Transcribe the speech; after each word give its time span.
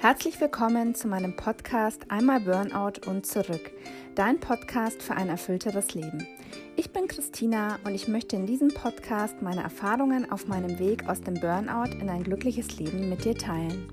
Herzlich 0.00 0.40
willkommen 0.40 0.94
zu 0.94 1.08
meinem 1.08 1.36
Podcast 1.36 2.06
Einmal 2.08 2.40
Burnout 2.40 3.06
und 3.06 3.26
zurück, 3.26 3.70
dein 4.14 4.40
Podcast 4.40 5.02
für 5.02 5.14
ein 5.14 5.28
erfüllteres 5.28 5.92
Leben. 5.92 6.26
Ich 6.74 6.90
bin 6.90 7.06
Christina 7.06 7.78
und 7.84 7.94
ich 7.94 8.08
möchte 8.08 8.34
in 8.34 8.46
diesem 8.46 8.68
Podcast 8.68 9.42
meine 9.42 9.62
Erfahrungen 9.62 10.32
auf 10.32 10.48
meinem 10.48 10.78
Weg 10.78 11.06
aus 11.06 11.20
dem 11.20 11.34
Burnout 11.34 11.90
in 12.00 12.08
ein 12.08 12.24
glückliches 12.24 12.78
Leben 12.78 13.10
mit 13.10 13.26
dir 13.26 13.36
teilen. 13.36 13.92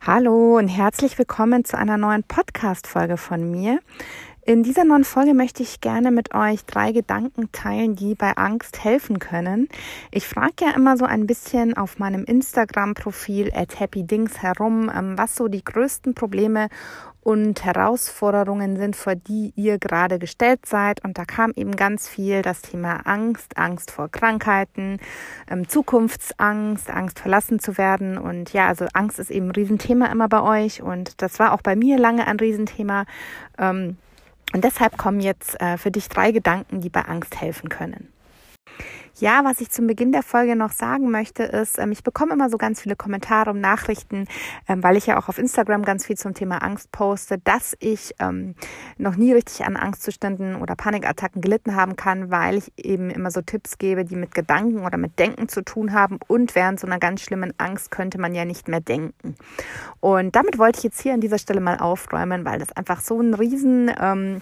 Hallo 0.00 0.56
und 0.56 0.68
herzlich 0.68 1.18
willkommen 1.18 1.66
zu 1.66 1.76
einer 1.76 1.98
neuen 1.98 2.24
Podcast-Folge 2.24 3.18
von 3.18 3.50
mir. 3.50 3.80
In 4.44 4.64
dieser 4.64 4.82
neuen 4.82 5.04
Folge 5.04 5.34
möchte 5.34 5.62
ich 5.62 5.80
gerne 5.80 6.10
mit 6.10 6.34
euch 6.34 6.64
drei 6.64 6.90
Gedanken 6.90 7.52
teilen, 7.52 7.94
die 7.94 8.16
bei 8.16 8.32
Angst 8.32 8.82
helfen 8.82 9.20
können. 9.20 9.68
Ich 10.10 10.26
frage 10.26 10.64
ja 10.64 10.70
immer 10.72 10.96
so 10.96 11.04
ein 11.04 11.28
bisschen 11.28 11.76
auf 11.76 12.00
meinem 12.00 12.24
Instagram-Profil 12.24 13.52
at 13.54 13.78
happydings 13.78 14.42
herum, 14.42 14.90
ähm, 14.92 15.16
was 15.16 15.36
so 15.36 15.46
die 15.46 15.64
größten 15.64 16.14
Probleme 16.14 16.70
und 17.20 17.64
Herausforderungen 17.64 18.76
sind, 18.76 18.96
vor 18.96 19.14
die 19.14 19.52
ihr 19.54 19.78
gerade 19.78 20.18
gestellt 20.18 20.66
seid. 20.66 21.04
Und 21.04 21.18
da 21.18 21.24
kam 21.24 21.52
eben 21.54 21.76
ganz 21.76 22.08
viel 22.08 22.42
das 22.42 22.62
Thema 22.62 22.96
Angst, 23.04 23.56
Angst 23.56 23.92
vor 23.92 24.08
Krankheiten, 24.08 24.98
ähm, 25.48 25.68
Zukunftsangst, 25.68 26.90
Angst 26.90 27.20
verlassen 27.20 27.60
zu 27.60 27.78
werden. 27.78 28.18
Und 28.18 28.52
ja, 28.52 28.66
also 28.66 28.86
Angst 28.92 29.20
ist 29.20 29.30
eben 29.30 29.46
ein 29.46 29.52
Riesenthema 29.52 30.06
immer 30.06 30.28
bei 30.28 30.42
euch. 30.42 30.82
Und 30.82 31.22
das 31.22 31.38
war 31.38 31.52
auch 31.52 31.62
bei 31.62 31.76
mir 31.76 31.96
lange 31.96 32.26
ein 32.26 32.40
Riesenthema. 32.40 33.04
Und 34.52 34.64
deshalb 34.64 34.98
kommen 34.98 35.20
jetzt 35.20 35.60
äh, 35.60 35.78
für 35.78 35.90
dich 35.90 36.08
drei 36.08 36.30
Gedanken, 36.30 36.80
die 36.80 36.90
bei 36.90 37.02
Angst 37.02 37.40
helfen 37.40 37.68
können. 37.68 38.12
Ja, 39.18 39.44
was 39.44 39.60
ich 39.60 39.70
zum 39.70 39.86
Beginn 39.86 40.10
der 40.10 40.22
Folge 40.22 40.56
noch 40.56 40.72
sagen 40.72 41.10
möchte, 41.10 41.42
ist, 41.42 41.78
ähm, 41.78 41.92
ich 41.92 42.02
bekomme 42.02 42.32
immer 42.32 42.48
so 42.48 42.56
ganz 42.56 42.80
viele 42.80 42.96
Kommentare 42.96 43.50
und 43.50 43.60
Nachrichten, 43.60 44.26
ähm, 44.68 44.82
weil 44.82 44.96
ich 44.96 45.06
ja 45.06 45.18
auch 45.18 45.28
auf 45.28 45.38
Instagram 45.38 45.84
ganz 45.84 46.06
viel 46.06 46.16
zum 46.16 46.32
Thema 46.32 46.58
Angst 46.58 46.90
poste, 46.92 47.38
dass 47.38 47.76
ich 47.78 48.14
ähm, 48.20 48.54
noch 48.96 49.16
nie 49.16 49.32
richtig 49.32 49.66
an 49.66 49.76
Angstzuständen 49.76 50.56
oder 50.56 50.76
Panikattacken 50.76 51.42
gelitten 51.42 51.76
haben 51.76 51.94
kann, 51.96 52.30
weil 52.30 52.56
ich 52.56 52.72
eben 52.76 53.10
immer 53.10 53.30
so 53.30 53.42
Tipps 53.42 53.76
gebe, 53.76 54.04
die 54.04 54.16
mit 54.16 54.34
Gedanken 54.34 54.84
oder 54.84 54.96
mit 54.96 55.18
Denken 55.18 55.48
zu 55.48 55.62
tun 55.62 55.92
haben. 55.92 56.18
Und 56.26 56.54
während 56.54 56.80
so 56.80 56.86
einer 56.86 56.98
ganz 56.98 57.20
schlimmen 57.20 57.52
Angst 57.58 57.90
könnte 57.90 58.18
man 58.18 58.34
ja 58.34 58.46
nicht 58.46 58.68
mehr 58.68 58.80
denken. 58.80 59.36
Und 60.00 60.34
damit 60.34 60.58
wollte 60.58 60.78
ich 60.78 60.84
jetzt 60.84 61.02
hier 61.02 61.12
an 61.12 61.20
dieser 61.20 61.38
Stelle 61.38 61.60
mal 61.60 61.78
aufräumen, 61.78 62.46
weil 62.46 62.58
das 62.58 62.72
einfach 62.72 63.00
so 63.00 63.20
ein 63.20 63.34
riesen 63.34 63.90
ähm, 64.00 64.40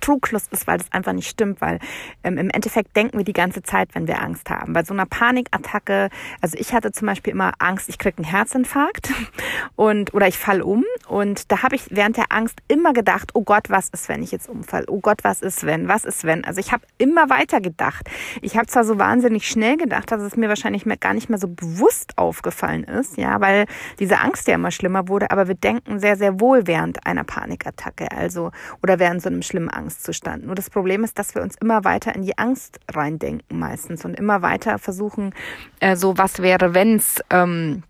Trugschluss 0.00 0.46
ist, 0.50 0.66
weil 0.66 0.78
das 0.78 0.90
einfach 0.92 1.12
nicht 1.12 1.28
stimmt, 1.28 1.60
weil 1.60 1.78
ähm, 2.24 2.38
im 2.38 2.50
Endeffekt 2.50 2.96
denken 2.96 3.18
wir 3.18 3.24
die 3.24 3.32
ganze 3.32 3.62
Zeit, 3.62 3.94
wenn 3.94 4.06
wir 4.06 4.20
Angst 4.20 4.50
haben. 4.50 4.72
Bei 4.72 4.84
so 4.84 4.94
einer 4.94 5.06
Panikattacke, 5.06 6.08
also 6.40 6.56
ich 6.58 6.72
hatte 6.72 6.92
zum 6.92 7.06
Beispiel 7.06 7.32
immer 7.32 7.52
Angst, 7.58 7.88
ich 7.88 7.98
kriege 7.98 8.18
einen 8.18 8.26
Herzinfarkt 8.26 9.10
und 9.76 10.14
oder 10.14 10.28
ich 10.28 10.38
fall 10.38 10.62
um 10.62 10.84
und 11.08 11.50
da 11.52 11.62
habe 11.62 11.76
ich 11.76 11.86
während 11.90 12.16
der 12.16 12.26
Angst 12.30 12.58
immer 12.68 12.92
gedacht, 12.92 13.30
oh 13.34 13.42
Gott, 13.42 13.70
was 13.70 13.88
ist, 13.90 14.08
wenn 14.08 14.22
ich 14.22 14.32
jetzt 14.32 14.48
umfall? 14.48 14.84
Oh 14.88 15.00
Gott, 15.00 15.22
was 15.22 15.42
ist, 15.42 15.64
wenn? 15.64 15.88
Was 15.88 16.04
ist, 16.04 16.24
wenn? 16.24 16.44
Also 16.44 16.60
ich 16.60 16.72
habe 16.72 16.84
immer 16.98 17.30
weiter 17.30 17.60
gedacht. 17.60 18.08
Ich 18.42 18.56
habe 18.56 18.66
zwar 18.66 18.84
so 18.84 18.98
wahnsinnig 18.98 19.48
schnell 19.48 19.76
gedacht, 19.76 20.10
dass 20.10 20.22
es 20.22 20.36
mir 20.36 20.48
wahrscheinlich 20.48 20.86
mehr, 20.86 20.96
gar 20.96 21.14
nicht 21.14 21.28
mehr 21.28 21.38
so 21.38 21.48
bewusst 21.48 22.16
aufgefallen 22.18 22.84
ist, 22.84 23.16
ja, 23.16 23.40
weil 23.40 23.66
diese 23.98 24.20
Angst 24.20 24.48
ja 24.48 24.54
immer 24.54 24.70
schlimmer 24.70 25.08
wurde, 25.08 25.30
aber 25.30 25.48
wir 25.48 25.54
denken 25.54 25.98
sehr, 25.98 26.16
sehr 26.16 26.40
wohl 26.40 26.66
während 26.66 27.06
einer 27.06 27.24
Panikattacke, 27.24 28.10
also 28.12 28.50
oder 28.82 28.98
während 28.98 29.22
so 29.22 29.28
einem 29.28 29.42
schlimmen 29.42 29.70
Angst 29.70 29.85
Angstzustand. 29.86 30.44
Nur 30.44 30.56
das 30.56 30.68
Problem 30.68 31.04
ist, 31.04 31.16
dass 31.18 31.34
wir 31.36 31.42
uns 31.42 31.54
immer 31.60 31.84
weiter 31.84 32.14
in 32.14 32.22
die 32.22 32.36
Angst 32.36 32.80
reindenken 32.92 33.58
meistens 33.58 34.04
und 34.04 34.14
immer 34.14 34.42
weiter 34.42 34.78
versuchen, 34.78 35.32
äh, 35.78 35.94
so 35.94 36.18
was 36.18 36.40
wäre, 36.40 36.74
wenn's 36.74 37.20
ähm, 37.30 37.84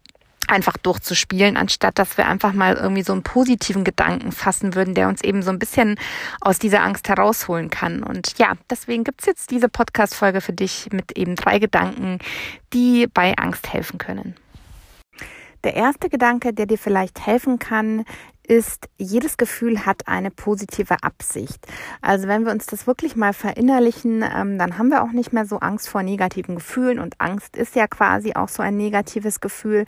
einfach 0.47 0.77
durchzuspielen, 0.77 1.57
anstatt 1.57 1.99
dass 1.99 2.19
wir 2.19 2.27
einfach 2.29 2.53
mal 2.53 2.75
irgendwie 2.75 3.03
so 3.03 3.15
einen 3.15 3.23
positiven 3.23 3.83
Gedanken 3.83 4.31
fassen 4.31 4.75
würden, 4.75 4.95
der 4.95 5.09
uns 5.09 5.23
eben 5.25 5.43
so 5.43 5.51
ein 5.51 5.59
bisschen 5.59 5.99
aus 6.43 6.59
dieser 6.59 6.83
Angst 6.83 7.09
herausholen 7.09 7.71
kann. 7.71 8.03
Und 8.03 8.39
ja, 8.39 8.53
deswegen 8.69 9.03
gibt's 9.03 9.25
jetzt 9.25 9.51
diese 9.51 9.71
Podcast-Folge 9.71 10.43
für 10.43 10.53
dich 10.53 10.89
mit 10.93 11.17
eben 11.17 11.35
drei 11.35 11.59
Gedanken, 11.59 12.19
die 12.75 13.07
bei 13.07 13.35
Angst 13.39 13.73
helfen 13.73 13.99
können. 13.99 14.37
Der 15.65 15.75
erste 15.75 16.11
Gedanke, 16.11 16.53
der 16.53 16.67
dir 16.67 16.79
vielleicht 16.79 17.27
helfen 17.27 17.59
kann, 17.59 18.05
ist, 18.49 18.89
jedes 18.97 19.37
Gefühl 19.37 19.87
hat 19.87 20.09
eine 20.09 20.31
positive 20.31 20.97
Absicht. 21.03 21.67
Also 22.01 22.29
wenn 22.29 22.45
wir 22.45 22.53
uns 22.53 22.67
das 22.67 22.87
wirklich 22.87 23.17
mal 23.17 23.33
verinnerlichen, 23.33 24.23
ähm, 24.23 24.59
dann 24.59 24.79
haben 24.79 24.89
wir 24.89 25.03
auch 25.03 25.13
nicht 25.13 25.33
mehr 25.33 25.47
so 25.47 25.59
Angst 25.59 25.89
vor 25.89 26.03
negativen 26.03 26.57
Gefühlen 26.57 26.99
und 26.99 27.21
Angst 27.21 27.57
ist 27.57 27.75
ja 27.77 27.87
quasi 27.87 28.35
auch 28.35 28.49
so 28.49 28.63
ein 28.63 28.77
negatives 28.77 29.41
Gefühl, 29.41 29.85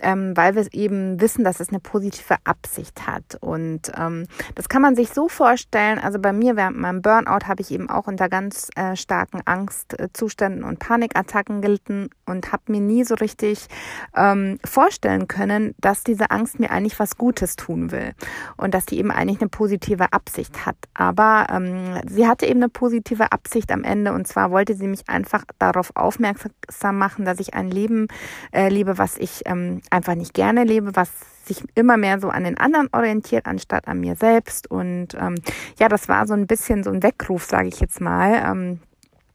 ähm, 0.00 0.36
weil 0.36 0.54
wir 0.54 0.66
eben 0.72 1.20
wissen, 1.20 1.44
dass 1.44 1.60
es 1.60 1.70
eine 1.70 1.80
positive 1.80 2.36
Absicht 2.44 3.06
hat. 3.06 3.36
Und 3.40 3.92
ähm, 3.98 4.26
das 4.54 4.68
kann 4.68 4.82
man 4.82 4.96
sich 4.96 5.10
so 5.10 5.28
vorstellen. 5.28 5.98
Also 5.98 6.18
bei 6.18 6.32
mir 6.32 6.56
während 6.56 6.78
meinem 6.78 7.02
Burnout 7.02 7.46
habe 7.46 7.62
ich 7.62 7.70
eben 7.70 7.88
auch 7.88 8.06
unter 8.06 8.28
ganz 8.28 8.68
äh, 8.76 8.96
starken 8.96 9.40
Angstzuständen 9.44 10.64
und 10.64 10.78
Panikattacken 10.78 11.60
gelitten 11.60 12.10
und 12.26 12.52
habe 12.52 12.62
mir 12.68 12.80
nie 12.80 13.04
so 13.04 13.14
richtig 13.14 13.66
ähm, 14.16 14.58
vorstellen 14.64 15.28
können, 15.28 15.74
dass 15.78 16.04
diese 16.04 16.30
Angst 16.30 16.60
mir 16.60 16.70
eigentlich 16.70 16.98
was 16.98 17.16
Gutes 17.16 17.56
tun 17.56 17.90
will 17.90 18.12
und 18.56 18.74
dass 18.74 18.86
die 18.86 18.98
eben 18.98 19.10
eigentlich 19.10 19.40
eine 19.40 19.48
positive 19.48 20.12
Absicht 20.12 20.66
hat. 20.66 20.76
Aber 20.94 21.46
ähm, 21.50 22.00
sie 22.08 22.26
hatte 22.26 22.46
eben 22.46 22.62
eine 22.62 22.68
positive 22.68 23.32
Absicht 23.32 23.70
am 23.72 23.84
Ende 23.84 24.12
und 24.12 24.26
zwar 24.26 24.50
wollte 24.50 24.74
sie 24.74 24.86
mich 24.86 25.08
einfach 25.08 25.44
darauf 25.58 25.92
aufmerksam 25.94 26.98
machen, 26.98 27.24
dass 27.24 27.40
ich 27.40 27.54
ein 27.54 27.70
Leben 27.70 28.08
äh, 28.52 28.68
lebe, 28.68 28.98
was 28.98 29.16
ich 29.16 29.42
ähm, 29.46 29.80
einfach 29.90 30.14
nicht 30.14 30.34
gerne 30.34 30.64
lebe, 30.64 30.94
was 30.94 31.10
sich 31.44 31.62
immer 31.74 31.96
mehr 31.96 32.20
so 32.20 32.28
an 32.28 32.44
den 32.44 32.58
anderen 32.58 32.88
orientiert, 32.92 33.46
anstatt 33.46 33.86
an 33.86 34.00
mir 34.00 34.16
selbst. 34.16 34.70
Und 34.70 35.08
ähm, 35.14 35.36
ja, 35.78 35.88
das 35.88 36.08
war 36.08 36.26
so 36.26 36.34
ein 36.34 36.46
bisschen 36.46 36.82
so 36.82 36.90
ein 36.90 37.02
Weckruf, 37.02 37.44
sage 37.44 37.68
ich 37.68 37.80
jetzt 37.80 38.00
mal. 38.00 38.42
Ähm, 38.44 38.80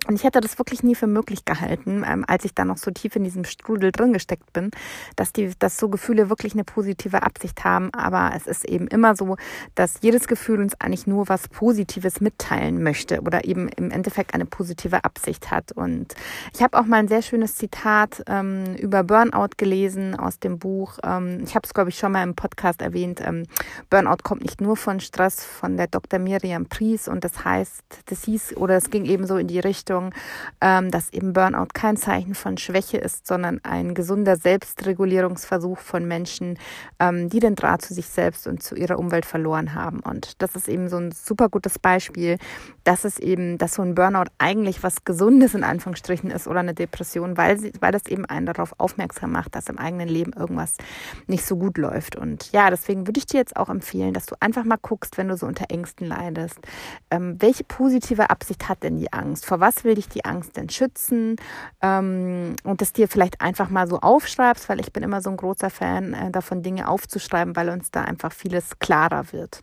und 0.10 0.16
ich 0.16 0.24
hätte 0.24 0.42
das 0.42 0.58
wirklich 0.58 0.82
nie 0.82 0.96
für 0.96 1.06
möglich 1.06 1.46
gehalten, 1.46 2.04
ähm, 2.04 2.26
als 2.28 2.44
ich 2.44 2.56
da 2.56 2.66
noch 2.66 2.78
so 2.78 2.90
tief 2.90 3.16
in 3.16 3.24
diesem 3.24 3.44
Strudel 3.44 3.92
drin 3.92 4.12
gesteckt 4.12 4.52
bin, 4.54 4.72
dass 5.16 5.34
die, 5.34 5.52
dass 5.60 5.78
so 5.78 5.88
Gefühle 5.88 6.32
wirklich 6.32 6.54
eine 6.54 6.64
positive 6.64 7.22
Absicht 7.22 7.64
haben. 7.64 7.94
Aber 7.94 8.32
es 8.36 8.48
ist 8.48 8.66
eben 8.66 8.88
immer 8.88 9.16
so, 9.16 9.38
dass 9.76 10.00
jedes 10.02 10.28
Gefühl 10.28 10.62
uns 10.62 10.74
eigentlich 10.82 11.06
nur 11.06 11.30
was 11.30 11.48
Positives 11.48 12.22
mitteilen 12.22 12.82
möchte 12.82 13.22
oder 13.22 13.46
eben 13.46 13.70
im 13.70 13.92
Endeffekt 13.92 14.34
eine 14.34 14.48
positive 14.48 15.04
Absicht 15.04 15.52
hat. 15.52 15.74
Und 15.74 16.16
ich 16.56 16.64
habe 16.64 16.80
auch 16.80 16.86
mal 16.86 16.98
ein 16.98 17.08
sehr 17.08 17.22
schönes 17.22 17.54
Zitat 17.54 18.24
ähm, 18.26 18.76
über 18.80 19.04
Burnout 19.04 19.58
gelesen 19.58 20.16
aus 20.16 20.40
dem 20.40 20.58
Buch. 20.58 20.98
Ähm, 21.04 21.42
ich 21.44 21.54
habe 21.54 21.68
es, 21.68 21.74
glaube 21.76 21.92
ich, 21.92 22.00
schon 22.00 22.14
mal 22.14 22.24
im 22.24 22.34
Podcast 22.34 22.82
erwähnt. 22.82 23.22
Ähm, 23.24 23.44
Burnout 23.92 24.24
kommt 24.24 24.42
nicht 24.42 24.60
nur 24.60 24.76
von 24.76 25.02
Stress 25.02 25.46
von 25.46 25.78
der 25.78 25.86
Dr. 25.86 26.18
Miriam 26.20 26.66
Pries 26.66 27.08
und 27.08 27.24
das 27.24 27.46
heißt, 27.46 27.84
das 28.08 28.24
hieß 28.24 28.58
oder 28.58 28.76
es 28.76 28.90
ging 28.90 29.06
eben 29.06 29.28
so 29.28 29.38
in 29.38 29.46
die 29.46 29.60
Richtung, 29.60 29.99
Richtung, 30.00 30.14
ähm, 30.62 30.92
dass 30.92 31.12
eben 31.12 31.34
Burnout 31.34 31.68
kein 31.74 31.98
Zeichen 31.98 32.36
von 32.36 32.58
Schwäche 32.58 32.98
ist, 32.98 33.28
sondern 33.28 33.60
ein 33.64 33.94
gesunder 33.94 34.36
Selbstregulierungsversuch 34.36 35.80
von 35.80 36.06
Menschen, 36.06 36.58
ähm, 37.00 37.30
die 37.30 37.40
den 37.40 37.56
Draht 37.56 37.82
zu 37.82 37.94
sich 37.94 38.08
selbst 38.08 38.48
und 38.48 38.64
zu 38.64 38.76
ihrer 38.76 39.00
Umwelt 39.00 39.26
verloren 39.26 39.74
haben. 39.74 40.00
Und 40.00 40.42
das 40.42 40.56
ist 40.56 40.68
eben 40.68 40.90
so 40.90 40.98
ein 40.98 41.12
super 41.12 41.50
gutes 41.50 41.80
Beispiel, 41.80 42.38
dass 42.84 43.06
es 43.06 43.20
eben, 43.20 43.58
dass 43.58 43.76
so 43.76 43.82
ein 43.82 43.96
Burnout 43.96 44.32
eigentlich 44.38 44.84
was 44.84 45.06
Gesundes 45.06 45.54
in 45.54 45.64
Anführungsstrichen 45.64 46.32
ist 46.32 46.48
oder 46.48 46.60
eine 46.60 46.74
Depression, 46.74 47.38
weil, 47.38 47.60
sie, 47.60 47.72
weil 47.80 47.92
das 47.92 48.06
eben 48.08 48.26
einen 48.26 48.46
darauf 48.46 48.74
aufmerksam 48.78 49.32
macht, 49.32 49.56
dass 49.56 49.70
im 49.70 49.78
eigenen 49.78 50.10
Leben 50.10 50.34
irgendwas 50.34 50.76
nicht 51.28 51.46
so 51.46 51.58
gut 51.58 51.78
läuft. 51.78 52.16
Und 52.16 52.52
ja, 52.52 52.70
deswegen 52.70 53.08
würde 53.08 53.20
ich 53.20 53.26
dir 53.26 53.38
jetzt 53.38 53.56
auch 53.56 53.70
empfehlen, 53.70 54.14
dass 54.14 54.26
du 54.26 54.36
einfach 54.40 54.64
mal 54.64 54.78
guckst, 54.82 55.18
wenn 55.18 55.28
du 55.28 55.38
so 55.38 55.46
unter 55.46 55.66
Ängsten 55.70 56.08
leidest, 56.08 56.60
ähm, 57.12 57.36
welche 57.40 57.64
positive 57.64 58.30
Absicht 58.30 58.68
hat 58.70 58.84
denn 58.84 58.98
die 58.98 59.12
Angst? 59.14 59.46
Vor 59.46 59.60
was 59.60 59.84
will 59.84 59.89
dich 59.96 60.10
die 60.10 60.26
Angst 60.26 60.58
denn 60.58 60.70
schützen? 60.70 61.36
Ähm, 61.82 62.56
und 62.64 62.82
das 62.82 62.94
dir 62.94 63.08
vielleicht 63.08 63.42
einfach 63.42 63.70
mal 63.70 63.88
so 63.88 64.00
aufschreibst, 64.00 64.70
weil 64.70 64.80
ich 64.80 64.94
bin 64.94 65.04
immer 65.04 65.22
so 65.22 65.30
ein 65.30 65.38
großer 65.38 65.70
Fan 65.70 66.14
äh, 66.14 66.32
davon, 66.32 66.64
Dinge 66.64 66.88
aufzuschreiben, 66.88 67.56
weil 67.56 67.70
uns 67.70 67.92
da 67.92 68.04
einfach 68.04 68.32
vieles 68.32 68.80
klarer 68.80 69.32
wird. 69.32 69.62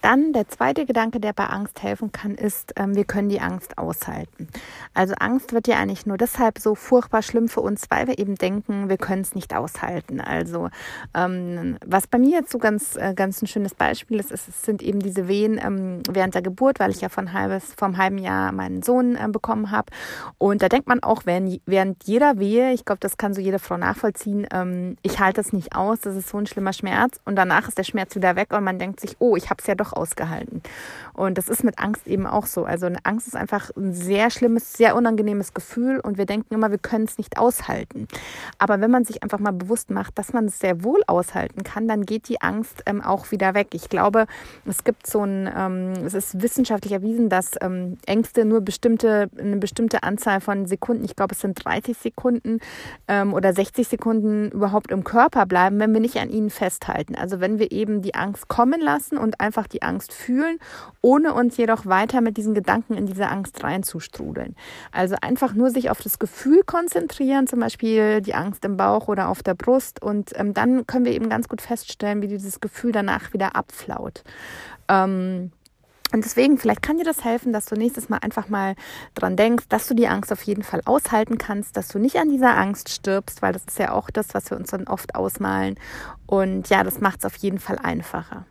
Dann 0.00 0.32
der 0.32 0.48
zweite 0.48 0.86
Gedanke, 0.86 1.18
der 1.20 1.32
bei 1.32 1.46
Angst 1.46 1.82
helfen 1.82 2.12
kann, 2.12 2.34
ist, 2.34 2.72
ähm, 2.76 2.94
wir 2.94 3.04
können 3.04 3.28
die 3.28 3.40
Angst 3.40 3.78
aushalten. 3.78 4.48
Also 4.94 5.14
Angst 5.18 5.52
wird 5.52 5.66
ja 5.66 5.76
eigentlich 5.76 6.06
nur 6.06 6.16
deshalb 6.16 6.58
so 6.58 6.74
furchtbar 6.74 7.22
schlimm 7.22 7.48
für 7.48 7.60
uns, 7.60 7.86
weil 7.90 8.06
wir 8.06 8.18
eben 8.18 8.36
denken, 8.36 8.88
wir 8.88 8.96
können 8.96 9.22
es 9.22 9.34
nicht 9.34 9.54
aushalten. 9.54 10.20
Also 10.20 10.68
ähm, 11.14 11.78
was 11.84 12.06
bei 12.06 12.18
mir 12.18 12.30
jetzt 12.30 12.50
so 12.50 12.58
ganz, 12.58 12.96
äh, 12.96 13.14
ganz 13.14 13.42
ein 13.42 13.46
schönes 13.46 13.74
Beispiel 13.74 14.20
ist, 14.20 14.30
ist, 14.30 14.48
es 14.48 14.62
sind 14.62 14.82
eben 14.82 15.00
diese 15.00 15.28
Wehen 15.28 15.60
ähm, 15.62 16.02
während 16.08 16.34
der 16.34 16.42
Geburt, 16.42 16.80
weil 16.80 16.90
ich 16.90 17.00
ja 17.00 17.08
von 17.08 17.32
halbes, 17.32 17.74
vom 17.76 17.96
halben 17.96 18.18
Jahr 18.18 18.52
meinen 18.52 18.82
Sohn 18.82 19.16
äh, 19.16 19.28
bekommen 19.28 19.70
habe. 19.70 19.92
Und 20.38 20.62
da 20.62 20.68
denkt 20.68 20.88
man 20.88 21.02
auch, 21.02 21.22
während, 21.24 21.60
während 21.66 22.04
jeder 22.04 22.38
Wehe, 22.38 22.72
ich 22.72 22.84
glaube, 22.84 23.00
das 23.00 23.16
kann 23.16 23.34
so 23.34 23.40
jede 23.40 23.58
Frau 23.58 23.76
nachvollziehen, 23.76 24.46
ähm, 24.52 24.96
ich 25.02 25.20
halte 25.20 25.40
das 25.40 25.52
nicht 25.52 25.74
aus, 25.74 26.00
das 26.00 26.16
ist 26.16 26.28
so 26.28 26.38
ein 26.38 26.46
schlimmer 26.46 26.72
Schmerz. 26.72 27.20
Und 27.24 27.36
danach 27.36 27.68
ist 27.68 27.78
der 27.78 27.84
Schmerz 27.84 28.14
wieder 28.14 28.36
weg 28.36 28.52
und 28.52 28.64
man 28.64 28.78
denkt 28.78 29.00
sich, 29.00 29.16
oh, 29.18 29.36
ich 29.36 29.50
habe 29.50 29.60
es 29.60 29.66
ja 29.66 29.74
doch 29.74 29.92
ausgehalten. 29.98 30.62
Und 31.18 31.36
das 31.36 31.48
ist 31.48 31.64
mit 31.64 31.80
Angst 31.80 32.06
eben 32.06 32.28
auch 32.28 32.46
so. 32.46 32.64
Also 32.64 32.86
eine 32.86 32.98
Angst 33.02 33.26
ist 33.26 33.34
einfach 33.34 33.70
ein 33.76 33.92
sehr 33.92 34.30
schlimmes, 34.30 34.74
sehr 34.74 34.94
unangenehmes 34.94 35.52
Gefühl 35.52 35.98
und 35.98 36.16
wir 36.16 36.26
denken 36.26 36.54
immer, 36.54 36.70
wir 36.70 36.78
können 36.78 37.06
es 37.06 37.18
nicht 37.18 37.38
aushalten. 37.38 38.06
Aber 38.58 38.80
wenn 38.80 38.92
man 38.92 39.04
sich 39.04 39.24
einfach 39.24 39.40
mal 39.40 39.52
bewusst 39.52 39.90
macht, 39.90 40.16
dass 40.16 40.32
man 40.32 40.44
es 40.44 40.60
sehr 40.60 40.84
wohl 40.84 41.02
aushalten 41.08 41.64
kann, 41.64 41.88
dann 41.88 42.06
geht 42.06 42.28
die 42.28 42.40
Angst 42.40 42.84
ähm, 42.86 43.02
auch 43.02 43.32
wieder 43.32 43.54
weg. 43.54 43.70
Ich 43.72 43.88
glaube, 43.88 44.26
es 44.64 44.84
gibt 44.84 45.08
so 45.08 45.24
ein, 45.24 45.50
ähm, 45.52 45.92
es 46.04 46.14
ist 46.14 46.40
wissenschaftlich 46.40 46.92
erwiesen, 46.92 47.28
dass 47.28 47.50
ähm, 47.62 47.98
Ängste 48.06 48.44
nur 48.44 48.60
bestimmte, 48.60 49.28
eine 49.36 49.56
bestimmte 49.56 50.04
Anzahl 50.04 50.40
von 50.40 50.66
Sekunden, 50.66 51.04
ich 51.04 51.16
glaube, 51.16 51.34
es 51.34 51.40
sind 51.40 51.64
30 51.64 51.98
Sekunden 51.98 52.60
ähm, 53.08 53.34
oder 53.34 53.52
60 53.52 53.88
Sekunden 53.88 54.52
überhaupt 54.52 54.92
im 54.92 55.02
Körper 55.02 55.46
bleiben, 55.46 55.80
wenn 55.80 55.92
wir 55.92 56.00
nicht 56.00 56.18
an 56.18 56.30
ihnen 56.30 56.50
festhalten. 56.50 57.16
Also 57.16 57.40
wenn 57.40 57.58
wir 57.58 57.72
eben 57.72 58.02
die 58.02 58.14
Angst 58.14 58.46
kommen 58.46 58.80
lassen 58.80 59.18
und 59.18 59.40
einfach 59.40 59.66
die 59.66 59.82
Angst 59.82 60.12
fühlen, 60.12 60.60
ohne 61.08 61.32
uns 61.32 61.56
jedoch 61.56 61.86
weiter 61.86 62.20
mit 62.20 62.36
diesen 62.36 62.52
Gedanken 62.52 62.92
in 62.92 63.06
diese 63.06 63.28
Angst 63.30 63.64
reinzustrudeln. 63.64 64.54
Also 64.92 65.16
einfach 65.22 65.54
nur 65.54 65.70
sich 65.70 65.88
auf 65.88 66.02
das 66.02 66.18
Gefühl 66.18 66.62
konzentrieren, 66.64 67.46
zum 67.46 67.60
Beispiel 67.60 68.20
die 68.20 68.34
Angst 68.34 68.62
im 68.66 68.76
Bauch 68.76 69.08
oder 69.08 69.30
auf 69.30 69.42
der 69.42 69.54
Brust 69.54 70.02
und 70.02 70.38
ähm, 70.38 70.52
dann 70.52 70.86
können 70.86 71.06
wir 71.06 71.12
eben 71.12 71.30
ganz 71.30 71.48
gut 71.48 71.62
feststellen, 71.62 72.20
wie 72.20 72.28
dieses 72.28 72.60
Gefühl 72.60 72.92
danach 72.92 73.32
wieder 73.32 73.56
abflaut. 73.56 74.22
Ähm, 74.88 75.50
und 76.12 76.24
deswegen, 76.26 76.58
vielleicht 76.58 76.82
kann 76.82 76.98
dir 76.98 77.04
das 77.04 77.24
helfen, 77.24 77.54
dass 77.54 77.64
du 77.64 77.74
nächstes 77.74 78.10
Mal 78.10 78.18
einfach 78.18 78.50
mal 78.50 78.74
dran 79.14 79.34
denkst, 79.34 79.64
dass 79.70 79.86
du 79.86 79.94
die 79.94 80.08
Angst 80.08 80.30
auf 80.30 80.42
jeden 80.42 80.62
Fall 80.62 80.82
aushalten 80.84 81.38
kannst, 81.38 81.74
dass 81.78 81.88
du 81.88 81.98
nicht 81.98 82.16
an 82.16 82.28
dieser 82.28 82.54
Angst 82.54 82.90
stirbst, 82.90 83.40
weil 83.40 83.54
das 83.54 83.64
ist 83.64 83.78
ja 83.78 83.92
auch 83.92 84.10
das, 84.10 84.34
was 84.34 84.50
wir 84.50 84.58
uns 84.58 84.70
dann 84.70 84.88
oft 84.88 85.14
ausmalen. 85.14 85.76
Und 86.26 86.68
ja, 86.68 86.84
das 86.84 87.00
macht 87.00 87.20
es 87.20 87.24
auf 87.24 87.36
jeden 87.36 87.58
Fall 87.58 87.78
einfacher. 87.78 88.44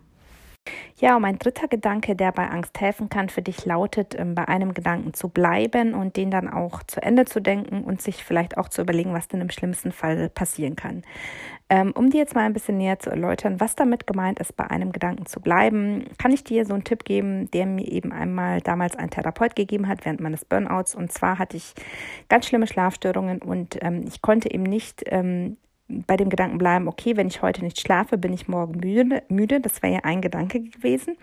Ja, 1.00 1.16
und 1.16 1.22
mein 1.22 1.38
dritter 1.38 1.68
Gedanke, 1.68 2.16
der 2.16 2.32
bei 2.32 2.48
Angst 2.48 2.80
helfen 2.82 3.10
kann, 3.10 3.30
für 3.30 3.44
dich 3.44 3.66
lautet, 3.66 4.16
ähm, 4.18 4.34
bei 4.34 4.48
einem 4.48 4.74
Gedanken 4.74 5.14
zu 5.14 5.30
bleiben 5.30 5.94
und 5.94 6.18
den 6.18 6.32
dann 6.32 6.50
auch 6.50 6.82
zu 6.84 7.04
Ende 7.04 7.26
zu 7.26 7.40
denken 7.40 7.84
und 7.84 8.02
sich 8.02 8.24
vielleicht 8.24 8.58
auch 8.58 8.68
zu 8.68 8.82
überlegen, 8.82 9.14
was 9.14 9.28
denn 9.28 9.42
im 9.42 9.52
schlimmsten 9.52 9.92
Fall 9.92 10.30
passieren 10.30 10.76
kann. 10.76 11.04
Ähm, 11.70 11.92
um 11.96 12.10
dir 12.10 12.20
jetzt 12.20 12.34
mal 12.34 12.46
ein 12.46 12.54
bisschen 12.54 12.78
näher 12.78 12.98
zu 12.98 13.10
erläutern, 13.10 13.60
was 13.60 13.76
damit 13.76 14.08
gemeint 14.08 14.40
ist, 14.40 14.56
bei 14.56 14.66
einem 14.70 14.92
Gedanken 14.92 15.26
zu 15.26 15.40
bleiben, 15.40 16.06
kann 16.18 16.32
ich 16.32 16.44
dir 16.44 16.66
so 16.66 16.74
einen 16.74 16.86
Tipp 16.86 17.04
geben, 17.04 17.52
der 17.52 17.66
mir 17.66 17.86
eben 17.88 18.12
einmal 18.12 18.62
damals 18.62 18.96
ein 18.96 19.10
Therapeut 19.10 19.56
gegeben 19.56 19.88
hat 19.88 20.06
während 20.06 20.22
meines 20.22 20.46
Burnouts. 20.46 20.96
Und 20.96 21.12
zwar 21.12 21.38
hatte 21.38 21.58
ich 21.58 21.74
ganz 22.30 22.48
schlimme 22.48 22.68
Schlafstörungen 22.68 23.42
und 23.42 23.78
ähm, 23.82 24.06
ich 24.08 24.22
konnte 24.22 24.50
eben 24.52 24.64
nicht 24.64 25.04
bei 25.90 26.18
dem 26.18 26.30
Gedanken 26.30 26.58
bleiben, 26.58 26.88
okay, 26.88 27.16
wenn 27.16 27.28
ich 27.28 27.42
heute 27.42 27.64
nicht 27.64 27.80
schlafe, 27.80 28.18
bin 28.18 28.34
ich 28.34 28.48
morgen 28.50 28.80
müde. 28.80 29.24
müde. 29.30 29.62
Das 29.62 29.82
wäre 29.82 29.94
ja 29.94 30.00
ein 30.04 30.22
Gedanke 30.22 30.60
gewesen. 30.60 31.16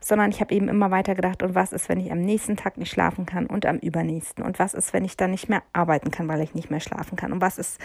Sondern 0.00 0.30
ich 0.30 0.40
habe 0.40 0.54
eben 0.54 0.68
immer 0.68 0.90
weiter 0.90 1.14
gedacht, 1.14 1.42
und 1.42 1.54
was 1.54 1.72
ist, 1.72 1.88
wenn 1.88 1.98
ich 1.98 2.12
am 2.12 2.20
nächsten 2.20 2.56
Tag 2.56 2.76
nicht 2.76 2.90
schlafen 2.90 3.24
kann 3.24 3.46
und 3.46 3.64
am 3.64 3.78
übernächsten? 3.78 4.44
Und 4.44 4.58
was 4.58 4.74
ist, 4.74 4.92
wenn 4.92 5.04
ich 5.04 5.16
dann 5.16 5.30
nicht 5.30 5.48
mehr 5.48 5.62
arbeiten 5.72 6.10
kann, 6.10 6.28
weil 6.28 6.42
ich 6.42 6.54
nicht 6.54 6.70
mehr 6.70 6.80
schlafen 6.80 7.16
kann? 7.16 7.32
Und 7.32 7.40
was 7.40 7.56
ist, 7.56 7.80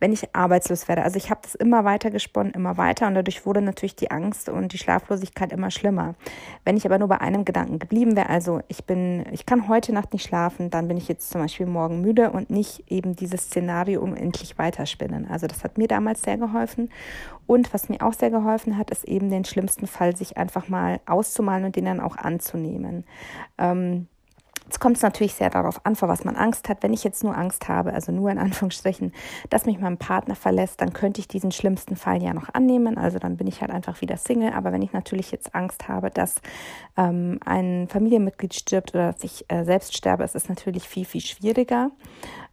wenn 0.00 0.12
ich 0.12 0.34
arbeitslos 0.34 0.88
werde? 0.88 1.02
Also 1.02 1.16
ich 1.16 1.30
habe 1.30 1.40
das 1.42 1.54
immer 1.54 1.84
weiter 1.84 2.10
gesponnen, 2.10 2.52
immer 2.54 2.76
weiter. 2.76 3.06
Und 3.06 3.14
dadurch 3.14 3.46
wurde 3.46 3.62
natürlich 3.62 3.94
die 3.94 4.10
Angst 4.10 4.48
und 4.48 4.72
die 4.72 4.78
Schlaflosigkeit 4.78 5.52
immer 5.52 5.70
schlimmer. 5.70 6.16
Wenn 6.64 6.76
ich 6.76 6.86
aber 6.86 6.98
nur 6.98 7.08
bei 7.08 7.20
einem 7.20 7.44
Gedanken 7.44 7.78
geblieben 7.78 8.16
wäre, 8.16 8.30
also 8.30 8.62
ich 8.66 8.84
bin, 8.84 9.26
ich 9.30 9.46
kann 9.46 9.68
heute 9.68 9.92
Nacht 9.92 10.12
nicht 10.12 10.26
schlafen, 10.26 10.70
dann 10.70 10.88
bin 10.88 10.96
ich 10.96 11.06
jetzt 11.06 11.30
zum 11.30 11.40
Beispiel 11.40 11.66
morgen 11.66 12.00
müde 12.00 12.30
und 12.30 12.50
nicht 12.50 12.90
eben 12.90 13.14
dieses 13.14 13.42
Szenario 13.42 14.02
unendlich 14.02 14.58
weiterspinnen. 14.58 15.30
Also 15.30 15.46
das 15.46 15.62
hat 15.62 15.67
mir 15.76 15.88
damals 15.88 16.22
sehr 16.22 16.38
geholfen. 16.38 16.90
Und 17.46 17.72
was 17.74 17.88
mir 17.88 18.02
auch 18.02 18.12
sehr 18.12 18.30
geholfen 18.30 18.78
hat, 18.78 18.90
ist 18.90 19.04
eben 19.04 19.30
den 19.30 19.44
schlimmsten 19.44 19.86
Fall 19.86 20.16
sich 20.16 20.36
einfach 20.36 20.68
mal 20.68 21.00
auszumalen 21.06 21.64
und 21.64 21.76
den 21.76 21.86
dann 21.86 22.00
auch 22.00 22.16
anzunehmen. 22.16 23.04
Ähm, 23.58 24.06
Jetzt 24.68 24.80
kommt 24.80 24.98
es 24.98 25.02
natürlich 25.02 25.32
sehr 25.32 25.48
darauf 25.48 25.86
an, 25.86 25.96
vor 25.96 26.10
was 26.10 26.24
man 26.24 26.36
Angst 26.36 26.68
hat. 26.68 26.82
Wenn 26.82 26.92
ich 26.92 27.02
jetzt 27.02 27.24
nur 27.24 27.34
Angst 27.34 27.68
habe, 27.68 27.94
also 27.94 28.12
nur 28.12 28.30
in 28.30 28.38
Anführungsstrichen, 28.38 29.14
dass 29.48 29.64
mich 29.64 29.80
mein 29.80 29.96
Partner 29.96 30.34
verlässt, 30.34 30.82
dann 30.82 30.92
könnte 30.92 31.22
ich 31.22 31.26
diesen 31.26 31.52
schlimmsten 31.52 31.96
Fall 31.96 32.22
ja 32.22 32.34
noch 32.34 32.52
annehmen. 32.52 32.98
Also 32.98 33.18
dann 33.18 33.38
bin 33.38 33.46
ich 33.46 33.62
halt 33.62 33.70
einfach 33.70 34.02
wieder 34.02 34.18
Single. 34.18 34.52
Aber 34.52 34.70
wenn 34.70 34.82
ich 34.82 34.92
natürlich 34.92 35.30
jetzt 35.30 35.54
Angst 35.54 35.88
habe, 35.88 36.10
dass 36.10 36.42
ähm, 36.98 37.40
ein 37.46 37.88
Familienmitglied 37.88 38.52
stirbt 38.52 38.94
oder 38.94 39.12
dass 39.12 39.24
ich 39.24 39.46
äh, 39.48 39.64
selbst 39.64 39.96
sterbe, 39.96 40.24
ist 40.24 40.36
es 40.36 40.50
natürlich 40.50 40.86
viel, 40.86 41.06
viel 41.06 41.22
schwieriger. 41.22 41.90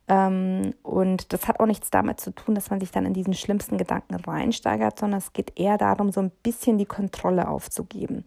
Ähm, 0.08 0.74
und 0.84 1.34
das 1.34 1.48
hat 1.48 1.60
auch 1.60 1.66
nichts 1.66 1.90
damit 1.90 2.20
zu 2.20 2.32
tun, 2.32 2.54
dass 2.54 2.70
man 2.70 2.80
sich 2.80 2.92
dann 2.92 3.06
in 3.06 3.14
diesen 3.14 3.34
schlimmsten 3.34 3.78
Gedanken 3.78 4.16
reinsteigert, 4.16 5.00
sondern 5.00 5.18
es 5.18 5.34
geht 5.34 5.60
eher 5.60 5.78
darum, 5.78 6.12
so 6.12 6.22
ein 6.22 6.32
bisschen 6.44 6.78
die 6.78 6.86
Kontrolle 6.86 7.48
aufzugeben. 7.48 8.24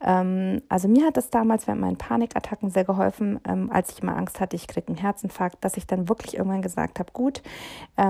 Ähm, 0.00 0.62
also 0.68 0.88
mir 0.88 1.06
hat 1.06 1.18
es 1.18 1.28
damals 1.28 1.66
während 1.66 1.82
meinen 1.82 1.98
Panikattacken 1.98 2.70
sehr 2.70 2.84
geholfen, 2.84 3.40
ähm, 3.46 3.70
als 3.70 3.92
ich 3.92 4.02
immer 4.02 4.16
Angst 4.16 4.40
hatte, 4.40 4.56
ich 4.56 4.68
kriege 4.68 4.88
einen 4.88 4.96
Herzinfarkt, 4.96 5.62
dass 5.62 5.76
ich 5.76 5.86
dann 5.86 6.08
wirklich 6.08 6.36
irgendwann 6.36 6.62
gesagt 6.62 6.98
habe, 6.98 7.12
gut, 7.12 7.42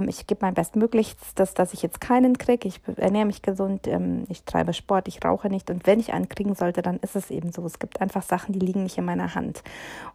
ich 0.06 0.26
gebe 0.26 0.40
mein 0.42 0.54
Bestmöglichstes, 0.54 1.54
dass 1.54 1.72
ich 1.72 1.82
jetzt 1.82 2.00
keinen 2.00 2.36
kriege. 2.36 2.68
Ich 2.68 2.80
ernähre 2.96 3.24
mich 3.24 3.42
gesund, 3.42 3.88
ich 4.28 4.44
treibe 4.44 4.74
Sport, 4.74 5.08
ich 5.08 5.24
rauche 5.24 5.48
nicht. 5.48 5.70
Und 5.70 5.86
wenn 5.86 5.98
ich 5.98 6.12
einen 6.12 6.28
kriegen 6.28 6.54
sollte, 6.54 6.82
dann 6.82 6.98
ist 6.98 7.16
es 7.16 7.30
eben 7.30 7.52
so. 7.52 7.64
Es 7.64 7.78
gibt 7.78 8.00
einfach 8.00 8.22
Sachen, 8.22 8.52
die 8.52 8.58
liegen 8.58 8.82
nicht 8.82 8.98
in 8.98 9.04
meiner 9.04 9.34
Hand. 9.34 9.62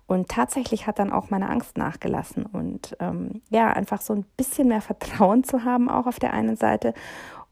Und 0.06 0.30
tatsächlich 0.30 0.86
hat 0.86 1.00
dann 1.00 1.12
auch 1.12 1.32
meine 1.32 1.50
Angst 1.50 1.78
nachgelassen 1.78 2.46
und 2.46 2.93
ähm, 3.00 3.42
ja, 3.50 3.68
einfach 3.68 4.02
so 4.02 4.14
ein 4.14 4.26
bisschen 4.38 4.68
mehr 4.68 4.82
Vertrauen 4.82 5.44
zu 5.44 5.64
haben, 5.64 5.90
auch 5.90 6.08
auf 6.08 6.20
der 6.20 6.34
einen 6.34 6.56
Seite. 6.56 6.94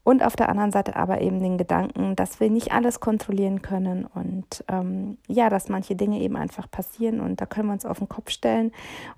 Und 0.04 0.24
auf 0.24 0.34
der 0.34 0.48
anderen 0.48 0.72
Seite 0.72 0.96
aber 0.96 1.20
eben 1.20 1.40
den 1.40 1.58
Gedanken, 1.58 2.16
dass 2.16 2.40
wir 2.40 2.50
nicht 2.50 2.72
alles 2.72 2.98
kontrollieren 2.98 3.62
können 3.62 4.04
und 4.04 4.64
ähm, 4.66 5.16
ja, 5.28 5.48
dass 5.48 5.68
manche 5.68 5.94
Dinge 5.94 6.18
eben 6.18 6.34
einfach 6.34 6.68
passieren 6.68 7.20
und 7.20 7.40
da 7.40 7.46
können 7.46 7.68
wir 7.68 7.74
uns 7.74 7.86
auf 7.86 7.98
den 7.98 8.08
Kopf 8.08 8.30
stellen 8.30 8.72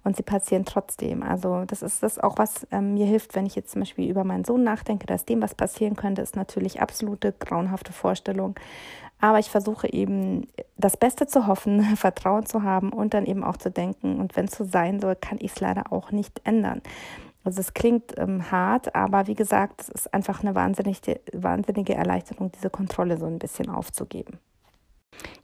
und 0.05 0.15
sie 0.15 0.23
passieren 0.23 0.67
trotzdem. 0.67 1.23
Also 1.23 1.65
das 1.65 1.83
ist 1.83 2.03
das 2.03 2.19
auch, 2.19 2.37
was 2.37 2.67
ähm, 2.71 2.95
mir 2.95 3.07
hilft, 3.07 3.35
wenn 3.35 3.47
ich 3.47 3.55
jetzt 3.55 3.73
zum 3.73 3.81
Beispiel 3.81 4.11
über 4.11 4.25
meinen 4.25 4.45
Sohn 4.45 4.63
nachdenke, 4.63 5.07
dass 5.07 5.25
dem 5.25 5.41
was 5.41 5.55
passieren 5.55 5.97
könnte, 5.97 6.21
ist 6.21 6.37
natürlich 6.37 6.83
absolute 6.83 7.33
grauenhafte 7.33 7.95
Vorstellung. 7.95 8.55
Aber 9.21 9.39
ich 9.39 9.49
versuche 9.49 9.91
eben 9.91 10.47
das 10.77 10.99
Beste 10.99 11.27
zu 11.27 11.47
hoffen, 11.47 11.81
Vertrauen 11.97 12.45
zu 12.45 12.63
haben 12.63 12.93
und 12.93 13.15
dann 13.15 13.25
eben 13.25 13.43
auch 13.43 13.57
zu 13.57 13.71
denken, 13.71 14.21
und 14.21 14.37
wenn 14.37 14.45
es 14.45 14.55
so 14.55 14.65
sein 14.65 15.01
soll, 15.01 15.17
kann 15.17 15.39
ich 15.41 15.53
es 15.53 15.61
leider 15.61 15.93
auch 15.95 16.11
nicht 16.11 16.43
ändern. 16.45 16.83
Also 17.45 17.61
es 17.61 17.75
klingt 17.75 18.15
ähm, 18.19 18.51
hart, 18.51 18.95
aber 18.95 19.27
wie 19.27 19.35
gesagt, 19.35 19.83
es 19.83 19.89
ist 19.91 20.15
einfach 20.15 20.43
eine 20.43 20.55
wahnsinnige, 20.55 21.21
wahnsinnige 21.33 21.95
Erleichterung, 21.95 22.51
diese 22.51 22.71
Kontrolle 22.71 23.19
so 23.19 23.27
ein 23.27 23.39
bisschen 23.39 23.69
aufzugeben. 23.69 24.39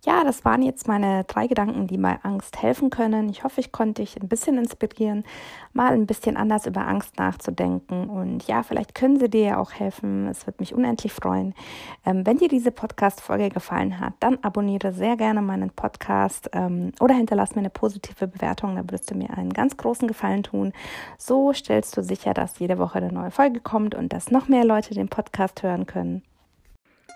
Ja, 0.02 0.24
das 0.24 0.46
waren 0.46 0.62
jetzt 0.62 0.88
meine 0.88 1.24
drei 1.24 1.46
Gedanken, 1.46 1.86
die 1.86 1.98
bei 1.98 2.18
Angst 2.22 2.62
helfen 2.62 2.88
können. 2.88 3.28
Ich 3.28 3.44
hoffe, 3.44 3.60
ich 3.60 3.70
konnte 3.70 4.00
dich 4.00 4.18
ein 4.18 4.28
bisschen 4.28 4.56
inspirieren, 4.56 5.24
mal 5.74 5.92
ein 5.92 6.06
bisschen 6.06 6.38
anders 6.38 6.64
über 6.64 6.86
Angst 6.86 7.18
nachzudenken. 7.18 8.08
Und 8.08 8.46
ja, 8.46 8.62
vielleicht 8.62 8.94
können 8.94 9.18
sie 9.20 9.28
dir 9.28 9.42
ja 9.42 9.58
auch 9.58 9.72
helfen. 9.72 10.26
Es 10.28 10.46
wird 10.46 10.58
mich 10.58 10.74
unendlich 10.74 11.12
freuen. 11.12 11.54
Ähm, 12.06 12.24
wenn 12.24 12.38
dir 12.38 12.48
diese 12.48 12.70
Podcast-Folge 12.70 13.50
gefallen 13.50 14.00
hat, 14.00 14.14
dann 14.20 14.38
abonniere 14.40 14.94
sehr 14.94 15.18
gerne 15.18 15.42
meinen 15.42 15.68
Podcast 15.68 16.48
ähm, 16.54 16.92
oder 16.98 17.14
hinterlass 17.14 17.54
mir 17.54 17.60
eine 17.60 17.70
positive 17.70 18.26
Bewertung. 18.26 18.76
Da 18.76 18.82
würdest 18.84 19.10
du 19.10 19.14
mir 19.14 19.36
einen 19.36 19.52
ganz 19.52 19.76
großen 19.76 20.08
Gefallen 20.08 20.44
tun. 20.44 20.72
So 21.18 21.52
stellst 21.52 21.94
du 21.98 22.02
sicher, 22.02 22.32
dass 22.32 22.58
jede 22.58 22.78
Woche 22.78 22.98
eine 22.98 23.12
neue 23.12 23.30
Folge 23.30 23.60
kommt 23.60 23.94
und 23.94 24.14
dass 24.14 24.30
noch 24.30 24.48
mehr 24.48 24.64
Leute 24.64 24.94
den 24.94 25.08
Podcast 25.08 25.62
hören 25.62 25.84
können. 25.84 26.22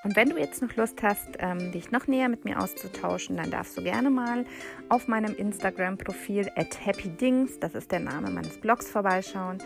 Und 0.04 0.16
wenn 0.16 0.28
du 0.28 0.38
jetzt 0.38 0.60
noch 0.60 0.76
Lust 0.76 1.02
hast, 1.02 1.30
ähm, 1.38 1.72
dich 1.72 1.90
noch 1.90 2.06
näher 2.06 2.28
mit 2.28 2.44
mir 2.44 2.60
auszutauschen, 2.60 3.38
dann 3.38 3.50
darfst 3.50 3.76
du 3.76 3.82
gerne 3.82 4.10
mal 4.10 4.44
auf 4.90 5.08
meinem 5.08 5.34
Instagram-Profil 5.34 6.50
at 6.56 6.86
happydings, 6.86 7.58
das 7.58 7.74
ist 7.74 7.90
der 7.90 8.00
Name 8.00 8.30
meines 8.30 8.60
Blogs, 8.60 8.90
vorbeischauen. 8.90 9.58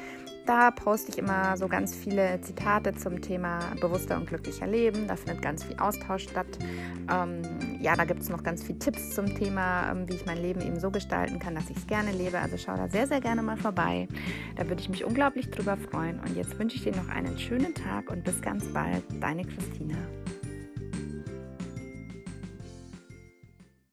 Da 0.48 0.70
poste 0.70 1.12
ich 1.12 1.18
immer 1.18 1.58
so 1.58 1.68
ganz 1.68 1.94
viele 1.94 2.40
Zitate 2.40 2.94
zum 2.94 3.20
Thema 3.20 3.58
bewusster 3.82 4.16
und 4.16 4.26
glücklicher 4.26 4.66
Leben. 4.66 5.06
Da 5.06 5.14
findet 5.14 5.42
ganz 5.42 5.62
viel 5.62 5.76
Austausch 5.76 6.22
statt. 6.22 6.46
Ähm, 7.12 7.42
ja, 7.82 7.94
da 7.94 8.06
gibt 8.06 8.22
es 8.22 8.30
noch 8.30 8.42
ganz 8.42 8.64
viele 8.64 8.78
Tipps 8.78 9.14
zum 9.14 9.26
Thema, 9.34 9.92
ähm, 9.92 10.08
wie 10.08 10.14
ich 10.14 10.24
mein 10.24 10.38
Leben 10.38 10.62
eben 10.62 10.80
so 10.80 10.90
gestalten 10.90 11.38
kann, 11.38 11.54
dass 11.54 11.68
ich 11.68 11.76
es 11.76 11.86
gerne 11.86 12.12
lebe. 12.12 12.38
Also 12.38 12.56
schau 12.56 12.74
da 12.78 12.88
sehr, 12.88 13.06
sehr 13.06 13.20
gerne 13.20 13.42
mal 13.42 13.58
vorbei. 13.58 14.08
Da 14.56 14.66
würde 14.66 14.80
ich 14.80 14.88
mich 14.88 15.04
unglaublich 15.04 15.50
drüber 15.50 15.76
freuen. 15.76 16.18
Und 16.20 16.34
jetzt 16.34 16.58
wünsche 16.58 16.76
ich 16.76 16.84
dir 16.84 16.96
noch 16.96 17.10
einen 17.10 17.38
schönen 17.38 17.74
Tag 17.74 18.10
und 18.10 18.24
bis 18.24 18.40
ganz 18.40 18.64
bald. 18.72 19.04
Deine 19.20 19.44
Christina. 19.44 19.98